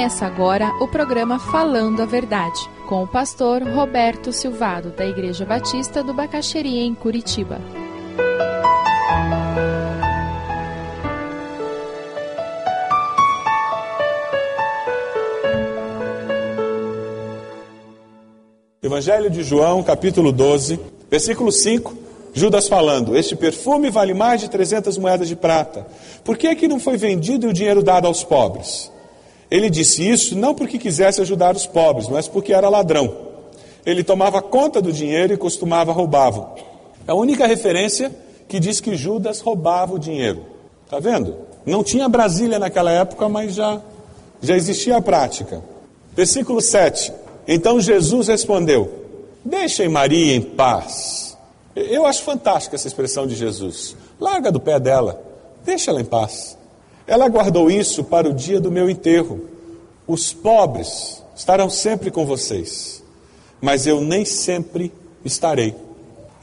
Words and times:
Começa 0.00 0.24
agora 0.24 0.74
o 0.80 0.88
programa 0.88 1.38
Falando 1.38 2.00
a 2.00 2.06
Verdade, 2.06 2.58
com 2.88 3.02
o 3.02 3.06
pastor 3.06 3.62
Roberto 3.62 4.32
Silvado, 4.32 4.88
da 4.92 5.04
Igreja 5.04 5.44
Batista 5.44 6.02
do 6.02 6.14
Bacaxeria, 6.14 6.80
em 6.80 6.94
Curitiba. 6.94 7.60
Evangelho 18.82 19.28
de 19.28 19.42
João, 19.42 19.82
capítulo 19.82 20.32
12, 20.32 20.80
versículo 21.10 21.52
5, 21.52 21.94
Judas 22.32 22.68
falando: 22.68 23.14
Este 23.14 23.36
perfume 23.36 23.90
vale 23.90 24.14
mais 24.14 24.40
de 24.40 24.48
300 24.48 24.96
moedas 24.96 25.28
de 25.28 25.36
prata. 25.36 25.86
Por 26.24 26.38
que, 26.38 26.46
é 26.46 26.54
que 26.54 26.66
não 26.66 26.80
foi 26.80 26.96
vendido 26.96 27.46
e 27.46 27.50
o 27.50 27.52
dinheiro 27.52 27.82
dado 27.82 28.06
aos 28.06 28.24
pobres? 28.24 28.90
Ele 29.50 29.68
disse 29.68 30.08
isso 30.08 30.36
não 30.36 30.54
porque 30.54 30.78
quisesse 30.78 31.20
ajudar 31.20 31.56
os 31.56 31.66
pobres, 31.66 32.08
mas 32.08 32.28
porque 32.28 32.52
era 32.52 32.68
ladrão. 32.68 33.12
Ele 33.84 34.04
tomava 34.04 34.40
conta 34.40 34.80
do 34.80 34.92
dinheiro 34.92 35.32
e 35.32 35.36
costumava 35.36 35.92
roubá-lo. 35.92 36.54
É 37.06 37.10
a 37.10 37.14
única 37.14 37.46
referência 37.46 38.14
que 38.46 38.60
diz 38.60 38.80
que 38.80 38.94
Judas 38.94 39.40
roubava 39.40 39.94
o 39.94 39.98
dinheiro. 39.98 40.44
Está 40.84 41.00
vendo? 41.00 41.36
Não 41.66 41.82
tinha 41.82 42.08
Brasília 42.08 42.58
naquela 42.58 42.90
época, 42.90 43.28
mas 43.28 43.54
já, 43.54 43.80
já 44.40 44.56
existia 44.56 44.96
a 44.96 45.02
prática. 45.02 45.62
Versículo 46.14 46.60
7. 46.60 47.12
Então 47.48 47.80
Jesus 47.80 48.28
respondeu: 48.28 48.90
Deixem 49.44 49.88
Maria 49.88 50.34
em 50.34 50.40
paz. 50.40 51.36
Eu 51.74 52.04
acho 52.04 52.22
fantástica 52.22 52.76
essa 52.76 52.88
expressão 52.88 53.26
de 53.26 53.34
Jesus. 53.34 53.96
Larga 54.20 54.52
do 54.52 54.60
pé 54.60 54.78
dela, 54.78 55.22
deixa 55.64 55.90
ela 55.90 56.00
em 56.00 56.04
paz. 56.04 56.58
Ela 57.10 57.28
guardou 57.28 57.68
isso 57.68 58.04
para 58.04 58.28
o 58.28 58.32
dia 58.32 58.60
do 58.60 58.70
meu 58.70 58.88
enterro. 58.88 59.40
Os 60.06 60.32
pobres 60.32 61.20
estarão 61.34 61.68
sempre 61.68 62.08
com 62.08 62.24
vocês, 62.24 63.02
mas 63.60 63.84
eu 63.84 64.00
nem 64.00 64.24
sempre 64.24 64.92
estarei. 65.24 65.74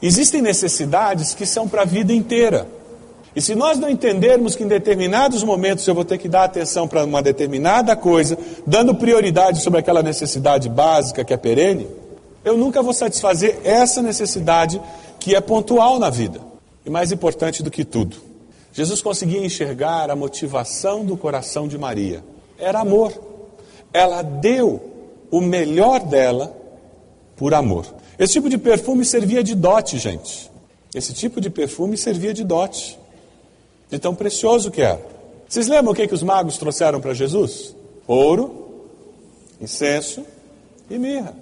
Existem 0.02 0.42
necessidades 0.42 1.32
que 1.32 1.46
são 1.46 1.66
para 1.66 1.82
a 1.82 1.86
vida 1.86 2.12
inteira. 2.12 2.68
E 3.34 3.40
se 3.40 3.54
nós 3.54 3.78
não 3.78 3.88
entendermos 3.88 4.54
que 4.54 4.62
em 4.62 4.68
determinados 4.68 5.42
momentos 5.42 5.86
eu 5.86 5.94
vou 5.94 6.04
ter 6.04 6.18
que 6.18 6.28
dar 6.28 6.44
atenção 6.44 6.86
para 6.86 7.02
uma 7.02 7.22
determinada 7.22 7.96
coisa, 7.96 8.36
dando 8.66 8.94
prioridade 8.94 9.62
sobre 9.62 9.80
aquela 9.80 10.02
necessidade 10.02 10.68
básica 10.68 11.24
que 11.24 11.32
é 11.32 11.38
perene, 11.38 11.86
eu 12.44 12.58
nunca 12.58 12.82
vou 12.82 12.92
satisfazer 12.92 13.58
essa 13.64 14.02
necessidade 14.02 14.78
que 15.18 15.34
é 15.34 15.40
pontual 15.40 15.98
na 15.98 16.10
vida. 16.10 16.42
E 16.84 16.90
mais 16.90 17.10
importante 17.10 17.62
do 17.62 17.70
que 17.70 17.86
tudo, 17.86 18.27
Jesus 18.78 19.02
conseguia 19.02 19.44
enxergar 19.44 20.08
a 20.08 20.14
motivação 20.14 21.04
do 21.04 21.16
coração 21.16 21.66
de 21.66 21.76
Maria. 21.76 22.22
Era 22.56 22.78
amor. 22.78 23.12
Ela 23.92 24.22
deu 24.22 24.80
o 25.32 25.40
melhor 25.40 25.98
dela 25.98 26.56
por 27.34 27.54
amor. 27.54 27.92
Esse 28.16 28.34
tipo 28.34 28.48
de 28.48 28.56
perfume 28.56 29.04
servia 29.04 29.42
de 29.42 29.56
dote, 29.56 29.98
gente. 29.98 30.48
Esse 30.94 31.12
tipo 31.12 31.40
de 31.40 31.50
perfume 31.50 31.96
servia 31.96 32.32
de 32.32 32.44
dote. 32.44 32.96
De 33.90 33.98
tão 33.98 34.14
precioso 34.14 34.70
que 34.70 34.80
era. 34.80 35.04
Vocês 35.48 35.66
lembram 35.66 35.90
o 35.90 35.96
que, 35.96 36.06
que 36.06 36.14
os 36.14 36.22
magos 36.22 36.56
trouxeram 36.56 37.00
para 37.00 37.12
Jesus? 37.12 37.74
Ouro, 38.06 38.84
incenso 39.60 40.24
e 40.88 40.96
mirra. 41.00 41.34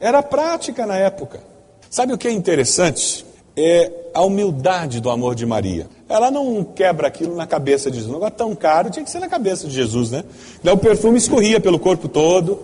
Era 0.00 0.20
prática 0.20 0.84
na 0.84 0.96
época. 0.96 1.44
Sabe 1.88 2.12
o 2.12 2.18
que 2.18 2.26
é 2.26 2.32
interessante? 2.32 3.24
É 3.56 3.92
a 4.12 4.22
humildade 4.22 5.00
do 5.00 5.10
amor 5.10 5.36
de 5.36 5.46
Maria 5.46 5.99
ela 6.10 6.30
não 6.30 6.64
quebra 6.64 7.06
aquilo 7.06 7.36
na 7.36 7.46
cabeça 7.46 7.88
de 7.88 7.96
Jesus. 7.96 8.10
Um 8.10 8.18
negócio 8.18 8.36
tão 8.36 8.54
caro 8.54 8.90
tinha 8.90 9.04
que 9.04 9.10
ser 9.10 9.20
na 9.20 9.28
cabeça 9.28 9.68
de 9.68 9.72
Jesus, 9.72 10.10
né? 10.10 10.24
Daí 10.62 10.74
o 10.74 10.76
perfume 10.76 11.16
escorria 11.16 11.60
pelo 11.60 11.78
corpo 11.78 12.08
todo. 12.08 12.58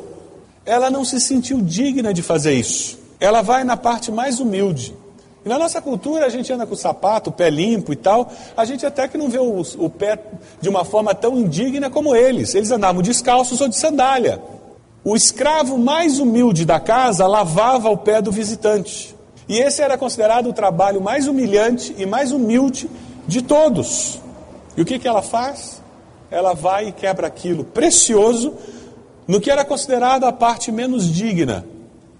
Ela 0.65 0.91
não 0.91 1.05
se 1.05 1.21
sentiu 1.21 1.61
digna 1.63 2.13
de 2.13 2.23
fazer 2.23 2.55
isso. 2.55 2.99
Ela 3.21 3.43
vai 3.43 3.63
na 3.63 3.77
parte 3.77 4.11
mais 4.11 4.41
humilde. 4.41 4.95
E 5.45 5.49
na 5.49 5.61
nossa 5.61 5.81
cultura 5.81 6.27
a 6.27 6.29
gente 6.29 6.53
anda 6.53 6.67
com 6.67 6.75
o 6.75 6.77
sapato, 6.77 7.31
o 7.31 7.33
pé 7.33 7.49
limpo 7.49 7.93
e 7.93 7.97
tal. 7.97 8.29
A 8.57 8.65
gente 8.65 8.85
até 8.85 9.07
que 9.07 9.17
não 9.17 9.29
vê 9.29 9.39
o, 9.39 9.63
o 9.79 9.89
pé 9.89 10.19
de 10.61 10.69
uma 10.69 10.85
forma 10.85 11.15
tão 11.15 11.39
indigna 11.39 11.89
como 11.89 12.17
eles. 12.17 12.53
Eles 12.53 12.73
andavam 12.73 13.01
descalços 13.01 13.61
ou 13.61 13.69
de 13.69 13.77
sandália. 13.77 14.43
O 15.05 15.15
escravo 15.15 15.79
mais 15.79 16.19
humilde 16.19 16.65
da 16.65 16.81
casa 16.81 17.29
lavava 17.29 17.89
o 17.91 17.97
pé 17.97 18.21
do 18.21 18.33
visitante. 18.33 19.15
E 19.49 19.57
esse 19.57 19.81
era 19.81 19.97
considerado 19.97 20.49
o 20.49 20.53
trabalho 20.53 21.01
mais 21.01 21.29
humilhante 21.29 21.95
e 21.97 22.05
mais 22.05 22.33
humilde 22.33 22.91
de 23.27 23.43
todos. 23.43 24.21
E 24.77 24.83
o 24.83 24.85
que, 24.85 24.99
que 24.99 25.09
ela 25.09 25.23
faz? 25.23 25.83
Ela 26.31 26.55
vai 26.55 26.89
e 26.89 26.93
quebra 26.93 27.27
aquilo 27.27 27.65
precioso 27.65 28.55
no 29.27 29.41
que 29.41 29.51
era 29.51 29.65
considerado 29.65 30.25
a 30.25 30.33
parte 30.33 30.71
menos 30.71 31.13
digna 31.13 31.67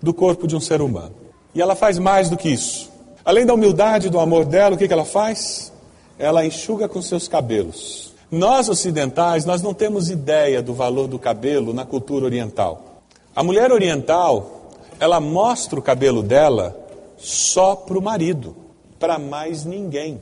do 0.03 0.13
corpo 0.13 0.47
de 0.47 0.57
um 0.57 0.61
ser 0.61 0.81
humano. 0.81 1.15
E 1.55 1.63
ela 1.63 1.75
faz 1.75 1.99
mais 1.99 2.29
do 2.29 2.37
que 2.37 2.49
isso. 2.49 2.91
Além 3.25 3.47
da 3.47 3.55
humildade 3.55 4.09
do 4.09 4.21
amor 4.21 4.45
dela, 4.45 4.75
o 4.75 4.79
que, 4.79 4.87
que 4.87 4.93
ela 4.93 5.05
faz? 5.05 5.73
Ela 6.19 6.45
enxuga 6.45 6.89
com 6.89 7.01
seus 7.03 7.29
cabelos. 7.29 8.15
Nós 8.31 8.69
ocidentais, 8.69 9.45
nós 9.45 9.63
não 9.63 9.73
temos 9.73 10.11
ideia 10.11 10.63
do 10.63 10.75
valor 10.75 11.07
do 11.07 11.19
cabelo 11.19 11.73
na 11.73 11.85
cultura 11.85 12.25
oriental. 12.25 13.03
A 13.35 13.43
mulher 13.43 13.71
oriental, 13.71 14.71
ela 14.99 15.21
mostra 15.21 15.79
o 15.79 15.83
cabelo 15.83 16.23
dela 16.23 16.77
só 17.17 17.77
para 17.77 17.99
o 17.99 18.03
marido, 18.03 18.57
para 18.99 19.19
mais 19.19 19.65
ninguém. 19.65 20.21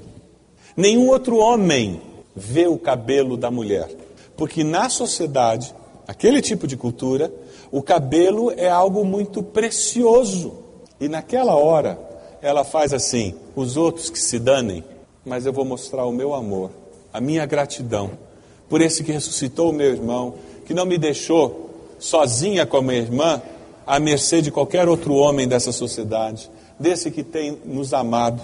Nenhum 0.76 1.08
outro 1.08 1.36
homem 1.36 2.00
vê 2.34 2.66
o 2.66 2.78
cabelo 2.78 3.36
da 3.36 3.50
mulher, 3.50 3.88
porque 4.36 4.64
na 4.64 4.88
sociedade, 4.88 5.74
aquele 6.06 6.42
tipo 6.42 6.66
de 6.66 6.76
cultura, 6.76 7.32
o 7.70 7.82
cabelo 7.82 8.52
é 8.56 8.68
algo 8.68 9.04
muito 9.04 9.42
precioso. 9.42 10.54
E 11.00 11.08
naquela 11.08 11.54
hora, 11.54 11.98
ela 12.42 12.64
faz 12.64 12.92
assim: 12.92 13.34
os 13.54 13.76
outros 13.76 14.10
que 14.10 14.18
se 14.18 14.38
danem, 14.38 14.82
mas 15.24 15.46
eu 15.46 15.52
vou 15.52 15.64
mostrar 15.64 16.06
o 16.06 16.12
meu 16.12 16.34
amor, 16.34 16.70
a 17.12 17.20
minha 17.20 17.46
gratidão 17.46 18.10
por 18.68 18.80
esse 18.80 19.04
que 19.04 19.12
ressuscitou 19.12 19.70
o 19.70 19.72
meu 19.72 19.92
irmão, 19.92 20.34
que 20.66 20.74
não 20.74 20.84
me 20.84 20.98
deixou 20.98 21.70
sozinha 21.98 22.66
com 22.66 22.78
a 22.78 22.82
minha 22.82 22.98
irmã, 22.98 23.42
à 23.86 24.00
mercê 24.00 24.42
de 24.42 24.50
qualquer 24.50 24.88
outro 24.88 25.14
homem 25.14 25.46
dessa 25.46 25.70
sociedade, 25.70 26.50
desse 26.78 27.10
que 27.10 27.22
tem 27.22 27.58
nos 27.64 27.92
amado 27.92 28.42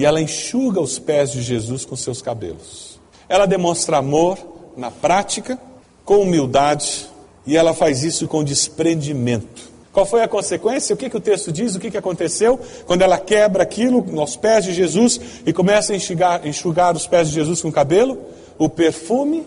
e 0.00 0.06
ela 0.06 0.18
enxuga 0.18 0.80
os 0.80 0.98
pés 0.98 1.30
de 1.30 1.42
Jesus 1.42 1.84
com 1.84 1.94
seus 1.94 2.22
cabelos. 2.22 2.98
Ela 3.28 3.44
demonstra 3.44 3.98
amor 3.98 4.38
na 4.74 4.90
prática, 4.90 5.60
com 6.06 6.22
humildade, 6.22 7.06
e 7.46 7.54
ela 7.54 7.74
faz 7.74 8.02
isso 8.02 8.26
com 8.26 8.42
desprendimento. 8.42 9.70
Qual 9.92 10.06
foi 10.06 10.22
a 10.22 10.28
consequência? 10.28 10.94
O 10.94 10.96
que, 10.96 11.10
que 11.10 11.18
o 11.18 11.20
texto 11.20 11.52
diz? 11.52 11.74
O 11.74 11.78
que, 11.78 11.90
que 11.90 11.98
aconteceu? 11.98 12.58
Quando 12.86 13.02
ela 13.02 13.18
quebra 13.18 13.62
aquilo 13.62 14.02
nos 14.10 14.36
pés 14.36 14.64
de 14.64 14.72
Jesus 14.72 15.20
e 15.44 15.52
começa 15.52 15.92
a 15.92 15.96
enxugar, 15.96 16.46
enxugar 16.46 16.96
os 16.96 17.06
pés 17.06 17.28
de 17.28 17.34
Jesus 17.34 17.60
com 17.60 17.68
o 17.68 17.72
cabelo, 17.72 18.18
o 18.56 18.70
perfume 18.70 19.46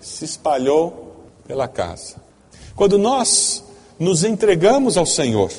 se 0.00 0.24
espalhou 0.24 1.14
pela 1.46 1.68
casa. 1.68 2.16
Quando 2.74 2.98
nós 2.98 3.62
nos 4.00 4.24
entregamos 4.24 4.96
ao 4.96 5.06
Senhor, 5.06 5.52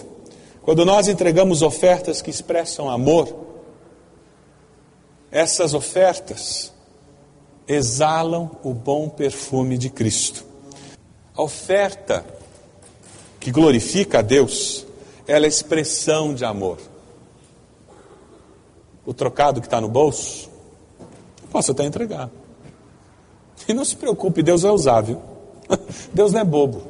quando 0.63 0.83
nós 0.83 1.07
entregamos 1.07 1.61
ofertas 1.61 2.21
que 2.21 2.29
expressam 2.29 2.89
amor, 2.89 3.52
essas 5.33 5.73
ofertas 5.73 6.71
exalam 7.67 8.51
o 8.61 8.71
bom 8.71 9.09
perfume 9.09 9.79
de 9.79 9.89
Cristo. 9.89 10.45
A 11.35 11.41
oferta 11.41 12.23
que 13.39 13.51
glorifica 13.51 14.19
a 14.19 14.21
Deus, 14.21 14.85
ela 15.27 15.45
é 15.45 15.49
expressão 15.49 16.35
de 16.35 16.45
amor. 16.45 16.77
O 19.03 19.11
trocado 19.11 19.59
que 19.59 19.65
está 19.65 19.81
no 19.81 19.89
bolso, 19.89 20.51
posso 21.51 21.71
até 21.71 21.83
entregar. 21.83 22.29
E 23.67 23.73
não 23.73 23.83
se 23.83 23.95
preocupe, 23.95 24.43
Deus 24.43 24.61
vai 24.61 24.71
usar, 24.71 25.01
viu? 25.01 25.19
Deus 26.13 26.31
não 26.31 26.41
é 26.41 26.45
bobo. 26.45 26.83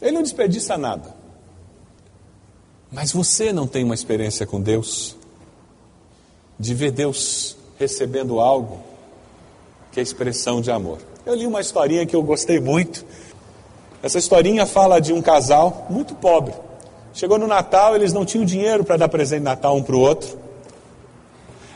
Ele 0.00 0.12
não 0.12 0.22
desperdiça 0.22 0.78
nada. 0.78 1.12
Mas 2.88 3.10
você 3.10 3.52
não 3.52 3.66
tem 3.66 3.82
uma 3.82 3.94
experiência 3.94 4.46
com 4.46 4.60
Deus 4.60 5.16
de 6.62 6.74
ver 6.74 6.92
Deus 6.92 7.56
recebendo 7.76 8.38
algo 8.38 8.78
que 9.90 9.98
é 9.98 10.02
expressão 10.02 10.60
de 10.60 10.70
amor. 10.70 10.98
Eu 11.26 11.34
li 11.34 11.44
uma 11.44 11.60
historinha 11.60 12.06
que 12.06 12.14
eu 12.14 12.22
gostei 12.22 12.60
muito. 12.60 13.04
Essa 14.00 14.20
historinha 14.20 14.64
fala 14.64 15.00
de 15.00 15.12
um 15.12 15.20
casal 15.20 15.88
muito 15.90 16.14
pobre. 16.14 16.54
Chegou 17.12 17.36
no 17.36 17.48
Natal, 17.48 17.96
eles 17.96 18.12
não 18.12 18.24
tinham 18.24 18.44
dinheiro 18.44 18.84
para 18.84 18.96
dar 18.96 19.08
presente 19.08 19.40
de 19.40 19.44
Natal 19.44 19.76
um 19.76 19.82
para 19.82 19.96
o 19.96 19.98
outro. 19.98 20.38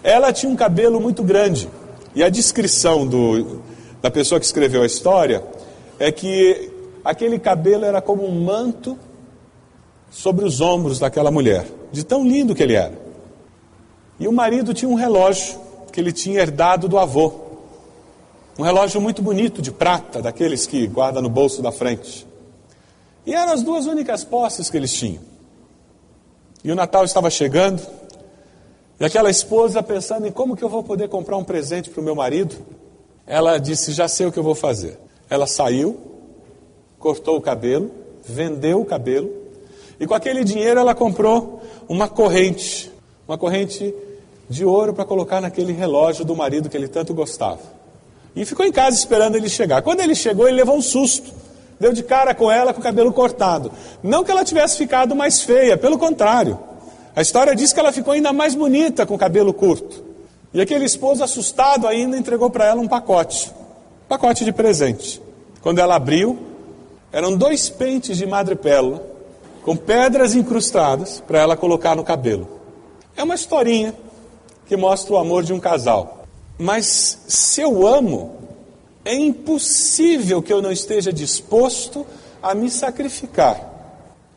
Ela 0.04 0.32
tinha 0.32 0.52
um 0.52 0.54
cabelo 0.54 1.00
muito 1.00 1.24
grande. 1.24 1.68
E 2.14 2.22
a 2.22 2.28
descrição 2.28 3.04
do, 3.04 3.60
da 4.00 4.08
pessoa 4.08 4.38
que 4.38 4.46
escreveu 4.46 4.82
a 4.82 4.86
história 4.86 5.42
é 5.98 6.12
que 6.12 6.70
aquele 7.04 7.40
cabelo 7.40 7.84
era 7.84 8.00
como 8.00 8.24
um 8.24 8.40
manto 8.40 8.96
sobre 10.12 10.44
os 10.44 10.60
ombros 10.60 11.00
daquela 11.00 11.32
mulher, 11.32 11.66
de 11.90 12.04
tão 12.04 12.24
lindo 12.24 12.54
que 12.54 12.62
ele 12.62 12.74
era. 12.74 13.05
E 14.18 14.26
o 14.26 14.32
marido 14.32 14.72
tinha 14.72 14.88
um 14.88 14.94
relógio 14.94 15.58
que 15.92 16.00
ele 16.00 16.12
tinha 16.12 16.40
herdado 16.40 16.88
do 16.88 16.98
avô. 16.98 17.32
Um 18.58 18.62
relógio 18.62 19.00
muito 19.00 19.20
bonito 19.20 19.60
de 19.60 19.70
prata, 19.70 20.22
daqueles 20.22 20.66
que 20.66 20.86
guarda 20.86 21.20
no 21.20 21.28
bolso 21.28 21.60
da 21.60 21.70
frente. 21.70 22.26
E 23.26 23.34
eram 23.34 23.52
as 23.52 23.62
duas 23.62 23.86
únicas 23.86 24.24
posses 24.24 24.70
que 24.70 24.76
eles 24.76 24.92
tinham. 24.92 25.20
E 26.64 26.72
o 26.72 26.74
Natal 26.74 27.04
estava 27.04 27.28
chegando, 27.28 27.82
e 28.98 29.04
aquela 29.04 29.28
esposa 29.28 29.82
pensando 29.82 30.26
em 30.26 30.32
como 30.32 30.56
que 30.56 30.64
eu 30.64 30.68
vou 30.68 30.82
poder 30.82 31.08
comprar 31.08 31.36
um 31.36 31.44
presente 31.44 31.90
para 31.90 32.00
o 32.00 32.04
meu 32.04 32.14
marido, 32.14 32.56
ela 33.26 33.58
disse: 33.58 33.92
Já 33.92 34.08
sei 34.08 34.26
o 34.26 34.32
que 34.32 34.38
eu 34.38 34.42
vou 34.42 34.54
fazer. 34.54 34.98
Ela 35.28 35.46
saiu, 35.46 35.98
cortou 36.98 37.36
o 37.36 37.40
cabelo, 37.40 37.90
vendeu 38.24 38.80
o 38.80 38.86
cabelo, 38.86 39.30
e 40.00 40.06
com 40.06 40.14
aquele 40.14 40.44
dinheiro 40.44 40.80
ela 40.80 40.94
comprou 40.94 41.60
uma 41.88 42.08
corrente, 42.08 42.90
uma 43.26 43.36
corrente 43.36 43.94
de 44.48 44.64
ouro 44.64 44.92
para 44.94 45.04
colocar 45.04 45.40
naquele 45.40 45.72
relógio 45.72 46.24
do 46.24 46.36
marido 46.36 46.68
que 46.68 46.76
ele 46.76 46.88
tanto 46.88 47.14
gostava. 47.14 47.60
E 48.34 48.44
ficou 48.44 48.64
em 48.66 48.72
casa 48.72 48.96
esperando 48.96 49.36
ele 49.36 49.48
chegar. 49.48 49.82
Quando 49.82 50.00
ele 50.00 50.14
chegou, 50.14 50.46
ele 50.46 50.58
levou 50.58 50.76
um 50.76 50.82
susto. 50.82 51.32
Deu 51.80 51.92
de 51.92 52.02
cara 52.02 52.34
com 52.34 52.50
ela 52.50 52.72
com 52.72 52.80
o 52.80 52.82
cabelo 52.82 53.12
cortado. 53.12 53.72
Não 54.02 54.24
que 54.24 54.30
ela 54.30 54.44
tivesse 54.44 54.76
ficado 54.76 55.14
mais 55.14 55.42
feia, 55.42 55.76
pelo 55.76 55.98
contrário. 55.98 56.58
A 57.14 57.22
história 57.22 57.54
diz 57.54 57.72
que 57.72 57.80
ela 57.80 57.92
ficou 57.92 58.12
ainda 58.12 58.32
mais 58.32 58.54
bonita 58.54 59.06
com 59.06 59.14
o 59.14 59.18
cabelo 59.18 59.52
curto. 59.52 60.04
E 60.52 60.60
aquele 60.60 60.84
esposo, 60.84 61.24
assustado 61.24 61.86
ainda, 61.86 62.16
entregou 62.16 62.50
para 62.50 62.66
ela 62.66 62.80
um 62.80 62.88
pacote 62.88 63.52
um 64.06 64.08
pacote 64.08 64.44
de 64.44 64.52
presente. 64.52 65.20
Quando 65.60 65.80
ela 65.80 65.96
abriu, 65.96 66.38
eram 67.12 67.36
dois 67.36 67.68
pentes 67.68 68.16
de 68.16 68.24
madrepérola 68.24 69.02
com 69.64 69.76
pedras 69.76 70.36
incrustadas 70.36 71.20
para 71.26 71.40
ela 71.40 71.56
colocar 71.56 71.96
no 71.96 72.04
cabelo. 72.04 72.48
É 73.16 73.24
uma 73.24 73.34
historinha 73.34 73.92
que 74.66 74.76
mostra 74.76 75.14
o 75.14 75.18
amor 75.18 75.42
de 75.42 75.52
um 75.52 75.60
casal. 75.60 76.26
Mas 76.58 77.18
se 77.28 77.60
eu 77.60 77.86
amo, 77.86 78.36
é 79.04 79.14
impossível 79.14 80.42
que 80.42 80.52
eu 80.52 80.60
não 80.60 80.72
esteja 80.72 81.12
disposto 81.12 82.06
a 82.42 82.54
me 82.54 82.70
sacrificar 82.70 83.74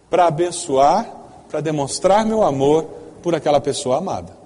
para 0.10 0.28
abençoar, 0.28 1.12
para 1.50 1.62
demonstrar 1.62 2.26
meu 2.26 2.44
amor 2.44 2.84
por 3.22 3.36
aquela 3.36 3.60
pessoa 3.60 3.98
amada. 3.98 4.38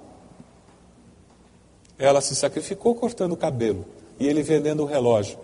Ela 1.98 2.20
se 2.20 2.34
sacrificou 2.34 2.94
cortando 2.94 3.32
o 3.32 3.36
cabelo 3.36 3.84
e 4.18 4.26
ele 4.26 4.42
vendendo 4.42 4.82
o 4.82 4.86
relógio 4.86 5.38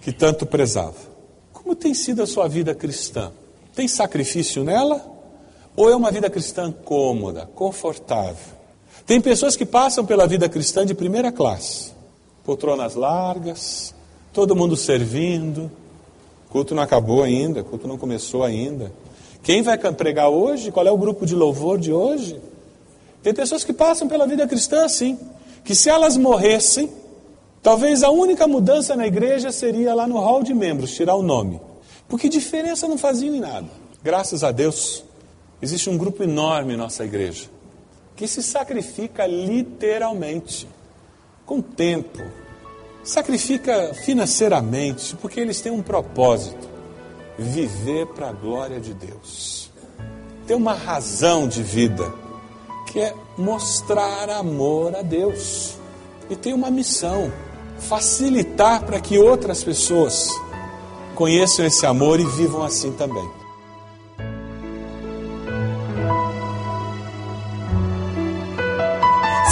que 0.00 0.12
tanto 0.12 0.46
prezava. 0.46 1.10
Como 1.52 1.74
tem 1.76 1.94
sido 1.94 2.22
a 2.22 2.26
sua 2.26 2.48
vida 2.48 2.74
cristã? 2.74 3.32
Tem 3.74 3.86
sacrifício 3.86 4.64
nela? 4.64 5.04
Ou 5.76 5.90
é 5.90 5.94
uma 5.94 6.10
vida 6.10 6.28
cristã 6.28 6.72
cômoda, 6.72 7.48
confortável? 7.54 8.59
Tem 9.10 9.20
pessoas 9.20 9.56
que 9.56 9.66
passam 9.66 10.06
pela 10.06 10.24
vida 10.24 10.48
cristã 10.48 10.86
de 10.86 10.94
primeira 10.94 11.32
classe, 11.32 11.90
poltronas 12.44 12.94
largas, 12.94 13.92
todo 14.32 14.54
mundo 14.54 14.76
servindo, 14.76 15.68
culto 16.48 16.76
não 16.76 16.82
acabou 16.84 17.24
ainda, 17.24 17.64
culto 17.64 17.88
não 17.88 17.98
começou 17.98 18.44
ainda. 18.44 18.92
Quem 19.42 19.62
vai 19.62 19.76
pregar 19.76 20.28
hoje? 20.28 20.70
Qual 20.70 20.86
é 20.86 20.92
o 20.92 20.96
grupo 20.96 21.26
de 21.26 21.34
louvor 21.34 21.76
de 21.76 21.92
hoje? 21.92 22.40
Tem 23.20 23.34
pessoas 23.34 23.64
que 23.64 23.72
passam 23.72 24.06
pela 24.06 24.28
vida 24.28 24.46
cristã 24.46 24.84
assim, 24.84 25.18
que 25.64 25.74
se 25.74 25.90
elas 25.90 26.16
morressem, 26.16 26.88
talvez 27.60 28.04
a 28.04 28.10
única 28.10 28.46
mudança 28.46 28.94
na 28.94 29.08
igreja 29.08 29.50
seria 29.50 29.92
lá 29.92 30.06
no 30.06 30.20
hall 30.20 30.44
de 30.44 30.54
membros, 30.54 30.94
tirar 30.94 31.16
o 31.16 31.22
nome. 31.24 31.60
Porque 32.08 32.28
diferença 32.28 32.86
não 32.86 32.96
fazia 32.96 33.28
em 33.28 33.40
nada. 33.40 33.66
Graças 34.04 34.44
a 34.44 34.52
Deus, 34.52 35.02
existe 35.60 35.90
um 35.90 35.98
grupo 35.98 36.22
enorme 36.22 36.74
em 36.74 36.76
nossa 36.76 37.04
igreja 37.04 37.58
que 38.20 38.28
se 38.28 38.42
sacrifica 38.42 39.26
literalmente, 39.26 40.68
com 41.46 41.62
tempo, 41.62 42.20
sacrifica 43.02 43.94
financeiramente, 43.94 45.16
porque 45.16 45.40
eles 45.40 45.58
têm 45.62 45.72
um 45.72 45.80
propósito: 45.80 46.68
viver 47.38 48.08
para 48.08 48.28
a 48.28 48.32
glória 48.32 48.78
de 48.78 48.92
Deus. 48.92 49.70
Tem 50.46 50.54
uma 50.54 50.74
razão 50.74 51.48
de 51.48 51.62
vida, 51.62 52.12
que 52.92 53.00
é 53.00 53.14
mostrar 53.38 54.28
amor 54.28 54.94
a 54.94 55.00
Deus. 55.00 55.78
E 56.28 56.36
tem 56.36 56.52
uma 56.52 56.70
missão: 56.70 57.32
facilitar 57.78 58.84
para 58.84 59.00
que 59.00 59.16
outras 59.16 59.64
pessoas 59.64 60.28
conheçam 61.14 61.64
esse 61.64 61.86
amor 61.86 62.20
e 62.20 62.26
vivam 62.26 62.62
assim 62.62 62.92
também. 62.92 63.39